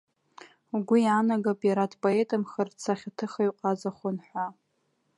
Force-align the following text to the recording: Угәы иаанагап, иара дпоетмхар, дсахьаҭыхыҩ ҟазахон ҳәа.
Угәы 0.75 0.97
иаанагап, 1.01 1.59
иара 1.69 1.91
дпоетмхар, 1.91 2.67
дсахьаҭыхыҩ 2.75 3.49
ҟазахон 3.59 4.17
ҳәа. 4.27 4.45